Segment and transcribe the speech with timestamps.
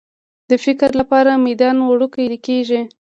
[0.49, 2.81] د فکر لپاره میدان وړوکی کېږي.